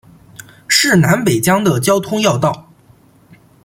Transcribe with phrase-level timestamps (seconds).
[0.67, 2.71] 是南北疆的交通要道。